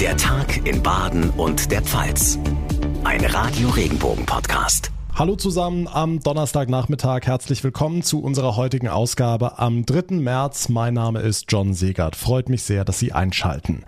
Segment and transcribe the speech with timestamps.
[0.00, 2.38] Der Tag in Baden und der Pfalz.
[3.04, 4.90] Ein Radio Regenbogen Podcast.
[5.18, 7.22] Hallo zusammen am Donnerstagnachmittag.
[7.22, 10.16] Herzlich willkommen zu unserer heutigen Ausgabe am 3.
[10.16, 10.68] März.
[10.68, 12.16] Mein Name ist John Segert.
[12.16, 13.84] Freut mich sehr, dass Sie einschalten.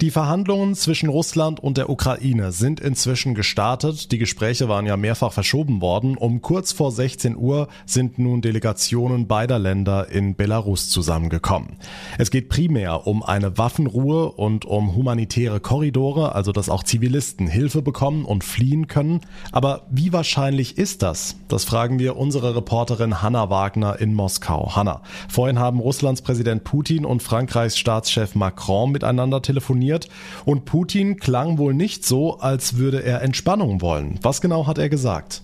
[0.00, 4.10] Die Verhandlungen zwischen Russland und der Ukraine sind inzwischen gestartet.
[4.10, 6.16] Die Gespräche waren ja mehrfach verschoben worden.
[6.16, 11.76] Um kurz vor 16 Uhr sind nun Delegationen beider Länder in Belarus zusammengekommen.
[12.18, 17.82] Es geht primär um eine Waffenruhe und um humanitäre Korridore, also dass auch Zivilisten Hilfe
[17.82, 19.20] bekommen und fliehen können.
[19.52, 21.36] Aber wie wahrscheinlich ist das?
[21.48, 24.74] Das fragen wir unsere Reporterin Hanna Wagner in Moskau.
[24.74, 30.08] Hanna, vorhin haben Russlands Präsident Putin und Frankreichs Staatschef Macron miteinander telefoniert
[30.44, 34.18] und Putin klang wohl nicht so, als würde er Entspannung wollen.
[34.22, 35.42] Was genau hat er gesagt?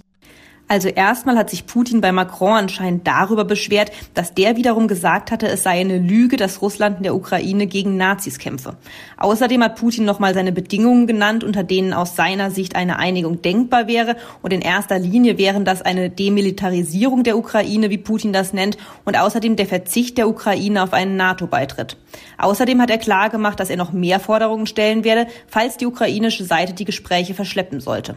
[0.68, 5.48] Also erstmal hat sich Putin bei Macron anscheinend darüber beschwert, dass der wiederum gesagt hatte,
[5.48, 8.76] es sei eine Lüge, dass Russland in der Ukraine gegen Nazis kämpfe.
[9.16, 13.88] Außerdem hat Putin nochmal seine Bedingungen genannt, unter denen aus seiner Sicht eine Einigung denkbar
[13.88, 14.16] wäre.
[14.42, 19.18] Und in erster Linie wären das eine Demilitarisierung der Ukraine, wie Putin das nennt, und
[19.18, 21.96] außerdem der Verzicht der Ukraine auf einen NATO-Beitritt.
[22.36, 26.74] Außerdem hat er klargemacht, dass er noch mehr Forderungen stellen werde, falls die ukrainische Seite
[26.74, 28.16] die Gespräche verschleppen sollte.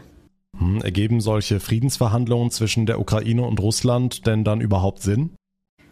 [0.57, 5.35] Hm, ergeben solche Friedensverhandlungen zwischen der Ukraine und Russland denn dann überhaupt Sinn?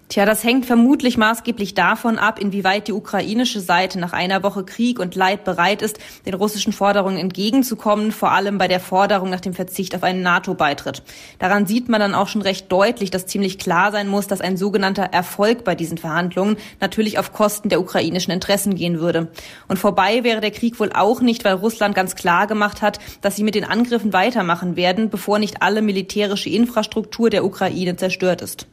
[0.10, 4.98] Tja, das hängt vermutlich maßgeblich davon ab, inwieweit die ukrainische Seite nach einer Woche Krieg
[5.00, 9.54] und Leid bereit ist, den russischen Forderungen entgegenzukommen, vor allem bei der Forderung nach dem
[9.54, 11.04] Verzicht auf einen NATO-Beitritt.
[11.38, 14.58] Daran sieht man dann auch schon recht deutlich, dass ziemlich klar sein muss, dass ein
[14.58, 19.28] sogenannter Erfolg bei diesen Verhandlungen natürlich auf Kosten der ukrainischen Interessen gehen würde.
[19.68, 23.36] Und vorbei wäre der Krieg wohl auch nicht, weil Russland ganz klar gemacht hat, dass
[23.36, 28.66] sie mit den Angriffen weitermachen werden, bevor nicht alle militärische Infrastruktur der Ukraine zerstört ist.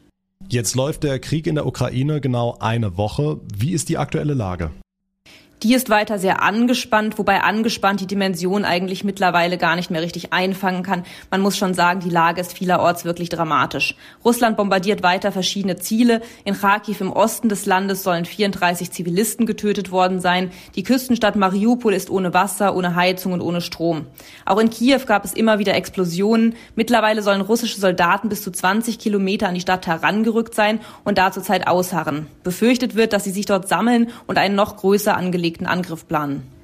[0.49, 3.41] Jetzt läuft der Krieg in der Ukraine genau eine Woche.
[3.53, 4.71] Wie ist die aktuelle Lage?
[5.63, 10.31] Die ist weiter sehr angespannt, wobei angespannt die Dimension eigentlich mittlerweile gar nicht mehr richtig
[10.31, 11.03] einfangen kann.
[11.31, 13.95] Man muss schon sagen, die Lage ist vielerorts wirklich dramatisch.
[14.23, 16.21] Russland bombardiert weiter verschiedene Ziele.
[16.45, 20.51] In Kharkiv im Osten des Landes sollen 34 Zivilisten getötet worden sein.
[20.75, 24.05] Die Küstenstadt Mariupol ist ohne Wasser, ohne Heizung und ohne Strom.
[24.45, 26.53] Auch in Kiew gab es immer wieder Explosionen.
[26.75, 31.31] Mittlerweile sollen russische Soldaten bis zu 20 Kilometer an die Stadt herangerückt sein und da
[31.31, 32.27] zurzeit ausharren.
[32.43, 36.56] Befürchtet wird, dass sie sich dort sammeln und einen noch größer angelegten ausgelegten Angriff planen.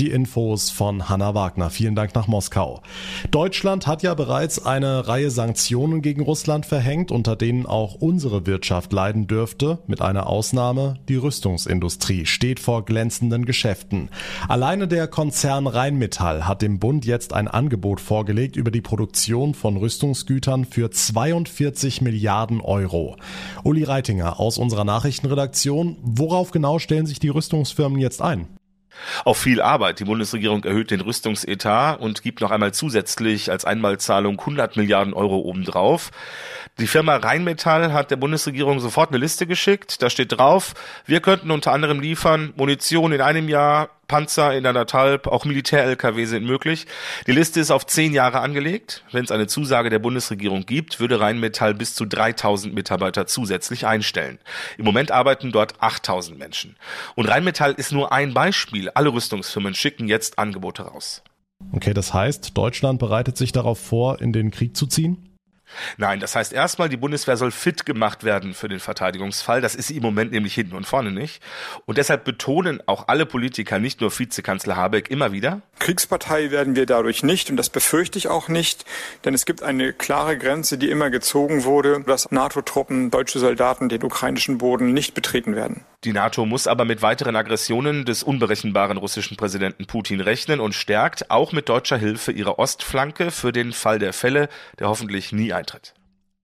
[0.00, 1.68] Die Infos von Hanna Wagner.
[1.68, 2.80] Vielen Dank nach Moskau.
[3.30, 8.94] Deutschland hat ja bereits eine Reihe Sanktionen gegen Russland verhängt, unter denen auch unsere Wirtschaft
[8.94, 9.80] leiden dürfte.
[9.86, 10.94] Mit einer Ausnahme.
[11.10, 14.08] Die Rüstungsindustrie steht vor glänzenden Geschäften.
[14.48, 19.76] Alleine der Konzern Rheinmetall hat dem Bund jetzt ein Angebot vorgelegt über die Produktion von
[19.76, 23.16] Rüstungsgütern für 42 Milliarden Euro.
[23.64, 25.98] Uli Reitinger aus unserer Nachrichtenredaktion.
[26.00, 28.48] Worauf genau stellen sich die Rüstungsfirmen jetzt ein?
[29.24, 30.00] Auf viel Arbeit.
[30.00, 35.38] Die Bundesregierung erhöht den Rüstungsetat und gibt noch einmal zusätzlich als Einmalzahlung 100 Milliarden Euro
[35.38, 36.10] obendrauf.
[36.78, 40.02] Die Firma Rheinmetall hat der Bundesregierung sofort eine Liste geschickt.
[40.02, 40.74] Da steht drauf,
[41.06, 46.44] wir könnten unter anderem liefern Munition in einem Jahr, Panzer in anderthalb, auch Militär-LKW sind
[46.44, 46.88] möglich.
[47.28, 49.04] Die Liste ist auf zehn Jahre angelegt.
[49.12, 54.40] Wenn es eine Zusage der Bundesregierung gibt, würde Rheinmetall bis zu 3000 Mitarbeiter zusätzlich einstellen.
[54.78, 56.76] Im Moment arbeiten dort 8000 Menschen.
[57.14, 58.90] Und Rheinmetall ist nur ein Beispiel.
[58.90, 61.22] Alle Rüstungsfirmen schicken jetzt Angebote raus.
[61.70, 65.29] Okay, das heißt, Deutschland bereitet sich darauf vor, in den Krieg zu ziehen?
[65.96, 69.60] Nein, das heißt erstmal, die Bundeswehr soll fit gemacht werden für den Verteidigungsfall.
[69.60, 71.42] Das ist sie im Moment nämlich hinten und vorne nicht.
[71.86, 75.62] Und deshalb betonen auch alle Politiker, nicht nur Vizekanzler Habeck, immer wieder.
[75.78, 78.84] Kriegspartei werden wir dadurch nicht und das befürchte ich auch nicht,
[79.24, 84.02] denn es gibt eine klare Grenze, die immer gezogen wurde, dass NATO-Truppen, deutsche Soldaten den
[84.02, 85.84] ukrainischen Boden nicht betreten werden.
[86.04, 91.30] Die NATO muss aber mit weiteren Aggressionen des unberechenbaren russischen Präsidenten Putin rechnen und stärkt
[91.30, 95.92] auch mit deutscher Hilfe ihre Ostflanke für den Fall der Fälle, der hoffentlich nie eintritt.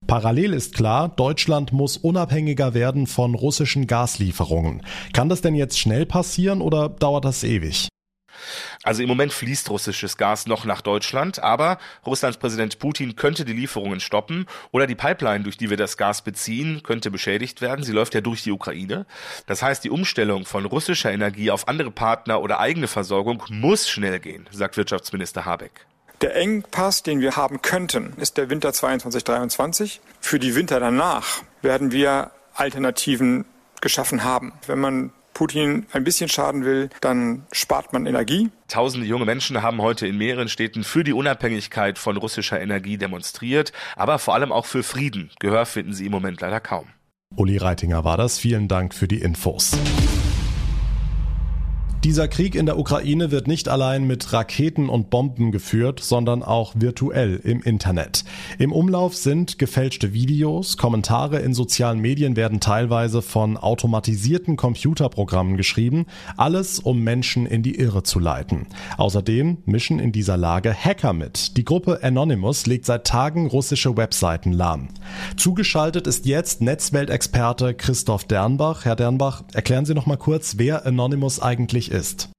[0.05, 4.83] Parallel ist klar, Deutschland muss unabhängiger werden von russischen Gaslieferungen.
[5.13, 7.89] Kann das denn jetzt schnell passieren oder dauert das ewig?
[8.83, 13.53] Also im Moment fließt russisches Gas noch nach Deutschland, aber Russlands Präsident Putin könnte die
[13.53, 17.83] Lieferungen stoppen oder die Pipeline, durch die wir das Gas beziehen, könnte beschädigt werden.
[17.83, 19.05] Sie läuft ja durch die Ukraine.
[19.45, 24.19] Das heißt, die Umstellung von russischer Energie auf andere Partner oder eigene Versorgung muss schnell
[24.19, 25.85] gehen, sagt Wirtschaftsminister Habeck.
[26.21, 29.99] Der Engpass, den wir haben könnten, ist der Winter 22-23.
[30.19, 33.45] Für die Winter danach werden wir Alternativen
[33.81, 34.53] geschaffen haben.
[34.65, 38.49] Wenn man Putin ein bisschen schaden will, dann spart man Energie.
[38.67, 43.71] Tausende junge Menschen haben heute in mehreren Städten für die Unabhängigkeit von russischer Energie demonstriert,
[43.95, 45.29] aber vor allem auch für Frieden.
[45.39, 46.87] Gehör finden sie im Moment leider kaum.
[47.35, 48.39] Uli Reitinger war das.
[48.39, 49.77] Vielen Dank für die Infos.
[52.07, 56.71] Dieser Krieg in der Ukraine wird nicht allein mit Raketen und Bomben geführt, sondern auch
[56.73, 58.23] virtuell im Internet.
[58.57, 66.05] Im Umlauf sind gefälschte Videos, Kommentare in sozialen Medien werden teilweise von automatisierten Computerprogrammen geschrieben,
[66.37, 68.67] alles um Menschen in die Irre zu leiten.
[68.95, 71.57] Außerdem mischen in dieser Lage Hacker mit.
[71.57, 74.87] Die Gruppe Anonymous legt seit Tagen russische Webseiten lahm.
[75.35, 78.85] Zugeschaltet ist jetzt Netzweltexperte Christoph Dernbach.
[78.85, 82.29] Herr Dernbach, erklären Sie noch mal kurz, wer Anonymous eigentlich eigentlich ist?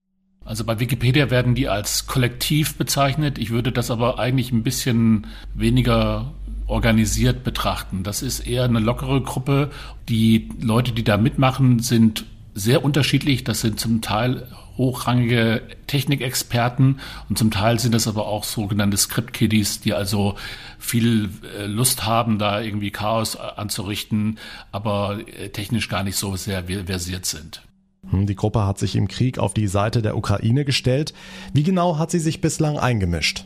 [0.44, 3.38] Also bei Wikipedia werden die als Kollektiv bezeichnet.
[3.38, 6.32] Ich würde das aber eigentlich ein bisschen weniger
[6.66, 8.02] organisiert betrachten.
[8.02, 9.70] Das ist eher eine lockere Gruppe.
[10.08, 12.24] Die Leute, die da mitmachen, sind
[12.54, 13.44] sehr unterschiedlich.
[13.44, 19.80] Das sind zum Teil hochrangige Technikexperten und zum Teil sind das aber auch sogenannte Script-Kiddies,
[19.80, 20.36] die also
[20.78, 24.38] viel äh, Lust haben, da irgendwie Chaos anzurichten,
[24.70, 27.67] aber äh, technisch gar nicht so sehr versiert sind.
[28.10, 31.12] Hm, die Gruppe hat sich im Krieg auf die Seite der Ukraine gestellt.
[31.52, 33.44] Wie genau hat sie sich bislang eingemischt?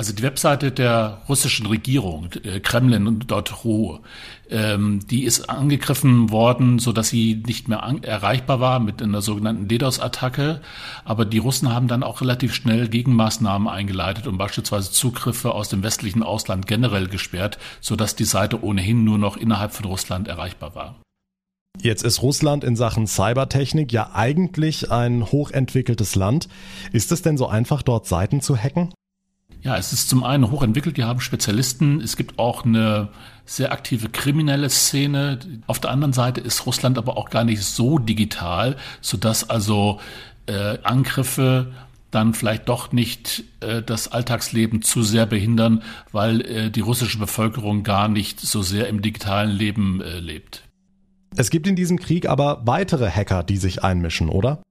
[0.00, 3.98] Also die Webseite der russischen Regierung, äh, Kremlin.ru,
[4.48, 9.68] ähm, die ist angegriffen worden, so dass sie nicht mehr erreichbar war mit einer sogenannten
[9.68, 10.62] DDoS-Attacke.
[11.04, 15.82] Aber die Russen haben dann auch relativ schnell Gegenmaßnahmen eingeleitet und beispielsweise Zugriffe aus dem
[15.82, 20.74] westlichen Ausland generell gesperrt, so dass die Seite ohnehin nur noch innerhalb von Russland erreichbar
[20.74, 20.96] war.
[21.82, 26.48] Jetzt ist Russland in Sachen Cybertechnik ja eigentlich ein hochentwickeltes Land.
[26.92, 28.92] Ist es denn so einfach, dort Seiten zu hacken?
[29.62, 32.00] Ja, es ist zum einen hochentwickelt, die haben Spezialisten.
[32.00, 33.08] Es gibt auch eine
[33.44, 35.38] sehr aktive kriminelle Szene.
[35.66, 40.00] Auf der anderen Seite ist Russland aber auch gar nicht so digital, sodass also
[40.46, 41.72] äh, Angriffe
[42.10, 47.84] dann vielleicht doch nicht äh, das Alltagsleben zu sehr behindern, weil äh, die russische Bevölkerung
[47.84, 50.69] gar nicht so sehr im digitalen Leben äh, lebt.
[51.36, 54.62] Es gibt in diesem Krieg aber weitere Hacker, die sich einmischen, oder?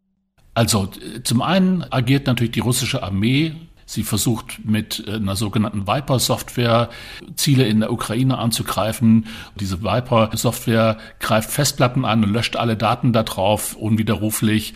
[0.54, 0.90] Also
[1.24, 3.56] zum einen agiert natürlich die russische Armee.
[3.86, 6.90] Sie versucht mit äh, einer sogenannten Viper-Software
[7.36, 9.26] Ziele in der Ukraine anzugreifen.
[9.60, 14.76] Diese Viper-Software greift Festplatten an und löscht alle Daten darauf unwiderruflich.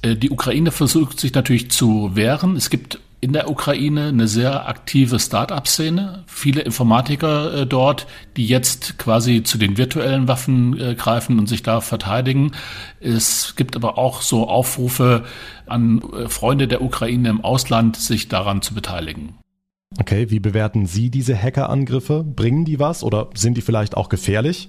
[0.00, 2.56] Äh, die Ukraine versucht sich natürlich zu wehren.
[2.56, 8.06] Es gibt in der Ukraine eine sehr aktive Start-up-Szene, viele Informatiker äh, dort,
[8.36, 12.52] die jetzt quasi zu den virtuellen Waffen äh, greifen und sich da verteidigen.
[13.00, 15.24] Es gibt aber auch so Aufrufe
[15.64, 19.38] an äh, Freunde der Ukraine im Ausland, sich daran zu beteiligen.
[19.98, 22.24] Okay, wie bewerten Sie diese Hackerangriffe?
[22.24, 24.68] Bringen die was oder sind die vielleicht auch gefährlich?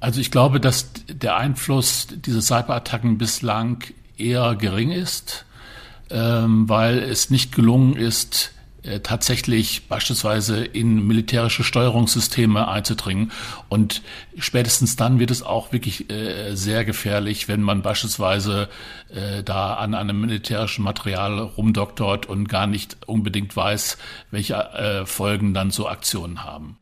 [0.00, 3.84] Also ich glaube, dass der Einfluss dieser Cyberattacken bislang
[4.18, 5.46] eher gering ist
[6.14, 8.52] weil es nicht gelungen ist,
[8.84, 13.30] äh, tatsächlich beispielsweise in militärische Steuerungssysteme einzudringen.
[13.68, 14.02] Und
[14.36, 18.68] spätestens dann wird es auch wirklich äh, sehr gefährlich, wenn man beispielsweise
[19.08, 23.98] äh, da an einem militärischen Material rumdoktort und gar nicht unbedingt weiß,
[24.32, 26.76] welche äh, Folgen dann so Aktionen haben.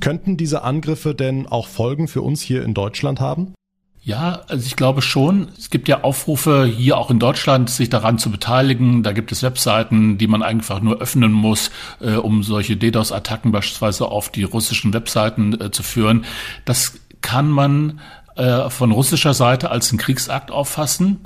[0.00, 3.54] Könnten diese Angriffe denn auch Folgen für uns hier in Deutschland haben?
[4.02, 5.48] Ja, also ich glaube schon.
[5.58, 9.02] Es gibt ja Aufrufe hier auch in Deutschland, sich daran zu beteiligen.
[9.02, 14.06] Da gibt es Webseiten, die man einfach nur öffnen muss, äh, um solche DDoS-Attacken beispielsweise
[14.06, 16.24] auf die russischen Webseiten äh, zu führen.
[16.64, 18.00] Das kann man
[18.36, 21.20] äh, von russischer Seite als einen Kriegsakt auffassen.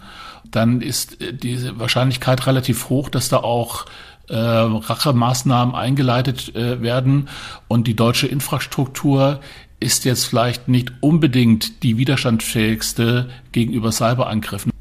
[0.51, 3.87] Dann ist äh, die Wahrscheinlichkeit relativ hoch, dass da auch
[4.29, 7.29] äh, Rachemaßnahmen eingeleitet äh, werden
[7.69, 9.41] und die deutsche Infrastruktur
[9.83, 14.73] ist jetzt vielleicht nicht unbedingt die widerstandsfähigste gegenüber Cyberangriffen.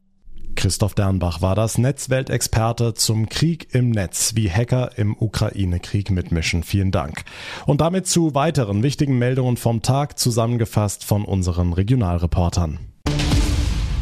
[0.56, 6.62] Christoph Dernbach war das Netzweltexperte zum Krieg im Netz, wie Hacker im Ukraine-Krieg mitmischen.
[6.62, 7.24] Vielen Dank.
[7.66, 12.91] Und damit zu weiteren wichtigen Meldungen vom Tag zusammengefasst von unseren Regionalreportern.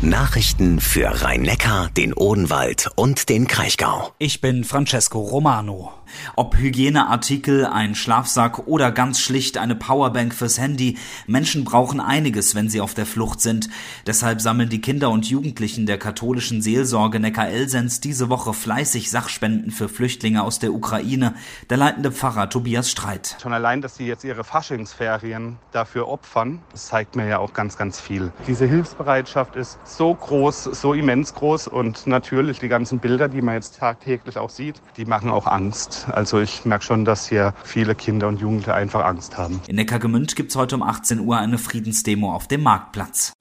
[0.02, 4.14] Nachrichten für Rhein-Neckar, den Odenwald und den Kraichgau.
[4.18, 5.92] Ich bin Francesco Romano.
[6.38, 12.70] Ob Hygieneartikel, ein Schlafsack oder ganz schlicht eine Powerbank fürs Handy, Menschen brauchen einiges, wenn
[12.70, 13.70] sie auf der Flucht sind.
[14.08, 19.90] Deshalb sammeln die Kinder und Jugendlichen der katholischen Seelsorge Neckar-Elsens diese Woche fleißig Sachspenden für
[19.90, 21.36] Flüchtlinge aus der Ukraine.
[21.70, 23.36] Der leitende Pfarrer Tobias Streit.
[23.42, 27.78] Schon allein, dass sie jetzt ihre Faschingsferien dafür opfern, das zeigt mir ja auch ganz,
[27.78, 28.32] ganz viel.
[28.48, 33.56] Diese Hilfsbereitschaft ist so groß, so immens groß und natürlich die ganzen Bilder, die man
[33.56, 36.08] jetzt tagtäglich auch sieht, die machen auch Angst.
[36.12, 39.62] Also ich merke schon, dass hier viele Kinder und Jugendliche einfach Angst haben.
[39.68, 43.34] In Neckargemünd gibt es heute um 18 Uhr eine Friedensdemo auf dem Marktplatz.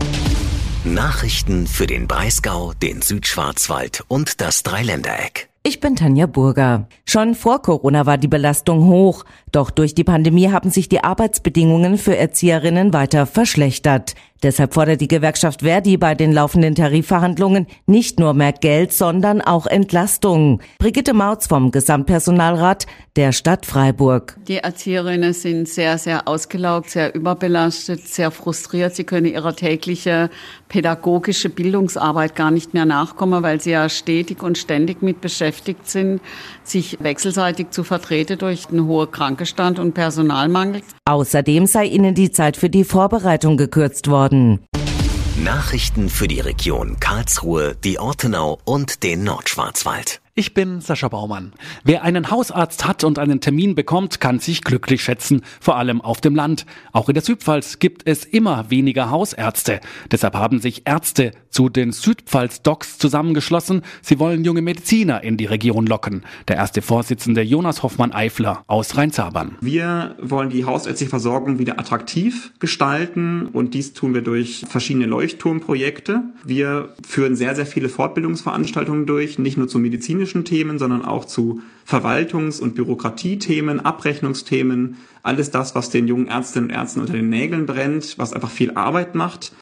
[0.85, 5.49] Nachrichten für den Breisgau, den Südschwarzwald und das Dreiländereck.
[5.65, 6.89] Ich bin Tanja Burger.
[7.05, 11.99] Schon vor Corona war die Belastung hoch, doch durch die Pandemie haben sich die Arbeitsbedingungen
[11.99, 14.15] für Erzieherinnen weiter verschlechtert.
[14.43, 19.67] Deshalb fordert die Gewerkschaft Verdi bei den laufenden Tarifverhandlungen nicht nur mehr Geld, sondern auch
[19.67, 20.61] Entlastungen.
[20.79, 24.37] Brigitte Mautz vom Gesamtpersonalrat der Stadt Freiburg.
[24.47, 28.95] Die Erzieherinnen sind sehr, sehr ausgelaugt, sehr überbelastet, sehr frustriert.
[28.95, 30.31] Sie können ihrer tägliche
[30.69, 36.21] pädagogische Bildungsarbeit gar nicht mehr nachkommen, weil sie ja stetig und ständig mit beschäftigt sind,
[36.63, 40.83] sich wechselseitig zu vertreten durch einen hohen Krankenstand und Personalmangel.
[41.05, 44.28] Außerdem sei ihnen die Zeit für die Vorbereitung gekürzt worden.
[44.31, 50.21] Nachrichten für die Region Karlsruhe, die Ortenau und den Nordschwarzwald.
[50.39, 51.53] Ich bin Sascha Baumann.
[51.83, 56.21] Wer einen Hausarzt hat und einen Termin bekommt, kann sich glücklich schätzen, vor allem auf
[56.21, 56.65] dem Land.
[56.93, 59.81] Auch in der Südpfalz gibt es immer weniger Hausärzte.
[60.13, 63.83] Deshalb haben sich Ärzte zu den Südpfalz-Docs zusammengeschlossen.
[64.01, 66.23] Sie wollen junge Mediziner in die Region locken.
[66.47, 69.57] Der erste Vorsitzende Jonas Hoffmann-Eifler aus Rheinzabern.
[69.61, 76.23] Wir wollen die hausärztliche Versorgung wieder attraktiv gestalten und dies tun wir durch verschiedene Leuchtturmprojekte.
[76.45, 81.25] Wir führen sehr, sehr viele Fortbildungsveranstaltungen durch, nicht nur zu medizinischen technischen Themen, sondern auch
[81.25, 87.31] zu Verwaltungs- und Bürokratiethemen, Abrechnungsthemen, alles das, was den jungen Ärztinnen und Ärzten unter den
[87.31, 89.53] Nägeln brennt, was einfach viel Arbeit macht.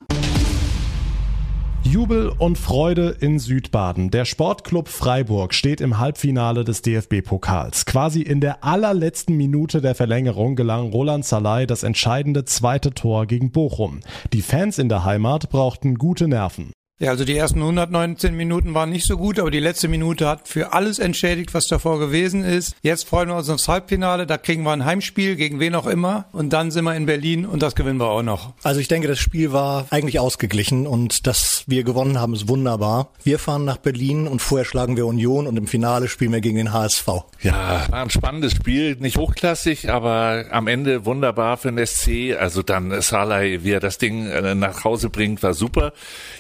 [1.82, 4.11] Jubel und Freude in Südbaden.
[4.11, 7.87] Der Sportclub Freiburg steht im Halbfinale des DFB-Pokals.
[7.87, 13.52] Quasi in der allerletzten Minute der Verlängerung gelang Roland Salai das entscheidende zweite Tor gegen
[13.52, 14.00] Bochum.
[14.32, 16.73] Die Fans in der Heimat brauchten gute Nerven.
[16.99, 20.49] Ja, also die ersten 119 Minuten waren nicht so gut, aber die letzte Minute hat
[20.49, 22.75] für alles entschädigt, was davor gewesen ist.
[22.81, 26.25] Jetzt freuen wir uns aufs Halbfinale, da kriegen wir ein Heimspiel gegen wen auch immer
[26.33, 28.55] und dann sind wir in Berlin und das gewinnen wir auch noch.
[28.62, 33.11] Also ich denke, das Spiel war eigentlich ausgeglichen und dass wir gewonnen haben, ist wunderbar.
[33.23, 36.57] Wir fahren nach Berlin und vorher schlagen wir Union und im Finale spielen wir gegen
[36.57, 37.09] den HSV.
[37.43, 42.38] Ja, war ein spannendes Spiel, nicht hochklassig, aber am Ende wunderbar für den SC.
[42.41, 45.93] Also dann Salai, wie er das Ding äh, nach Hause bringt, war super.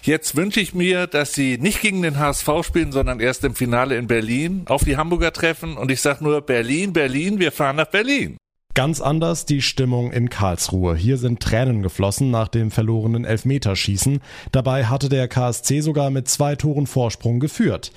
[0.02, 3.96] Jetzt wünsche ich mir, dass sie nicht gegen den HSV spielen, sondern erst im Finale
[3.96, 5.76] in Berlin auf die Hamburger treffen.
[5.76, 8.36] Und ich sage nur Berlin, Berlin, wir fahren nach Berlin.
[8.76, 10.94] Ganz anders die Stimmung in Karlsruhe.
[10.96, 14.20] Hier sind Tränen geflossen nach dem verlorenen Elfmeterschießen.
[14.52, 17.90] Dabei hatte der KSC sogar mit zwei Toren Vorsprung geführt.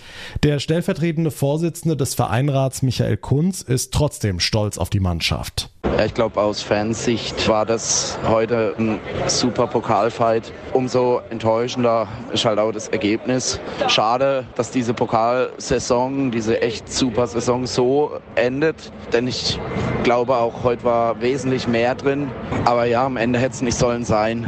[0.43, 5.69] Der stellvertretende Vorsitzende des Vereinrats Michael Kunz ist trotzdem stolz auf die Mannschaft.
[6.05, 10.53] Ich glaube, aus Fansicht war das heute ein super Pokalfight.
[10.71, 13.59] Umso enttäuschender ist halt auch das Ergebnis.
[13.87, 18.93] Schade, dass diese Pokalsaison, diese echt super Saison so endet.
[19.11, 19.59] Denn ich
[20.03, 22.29] glaube auch, heute war wesentlich mehr drin.
[22.63, 24.45] Aber ja, am Ende hätte es nicht sollen sein.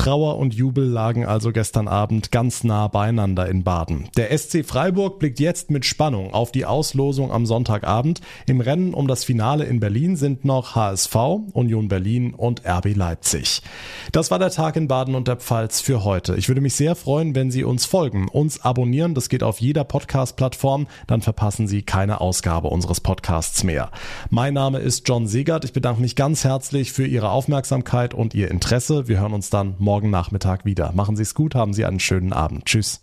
[0.00, 4.08] Trauer und Jubel lagen also gestern Abend ganz nah beieinander in Baden.
[4.16, 8.22] Der SC Freiburg blickt jetzt mit Spannung auf die Auslosung am Sonntagabend.
[8.46, 11.14] Im Rennen um das Finale in Berlin sind noch HSV,
[11.52, 13.60] Union Berlin und RB Leipzig.
[14.10, 16.34] Das war der Tag in Baden und der Pfalz für heute.
[16.36, 19.14] Ich würde mich sehr freuen, wenn Sie uns folgen, uns abonnieren.
[19.14, 20.86] Das geht auf jeder Podcast-Plattform.
[21.08, 23.90] Dann verpassen Sie keine Ausgabe unseres Podcasts mehr.
[24.30, 25.66] Mein Name ist John Segert.
[25.66, 29.06] Ich bedanke mich ganz herzlich für Ihre Aufmerksamkeit und Ihr Interesse.
[29.06, 30.92] Wir hören uns dann morgen morgen Nachmittag wieder.
[30.92, 32.64] Machen Sie es gut, haben Sie einen schönen Abend.
[32.64, 33.02] Tschüss.